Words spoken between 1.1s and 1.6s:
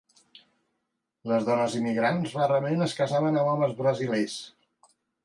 Les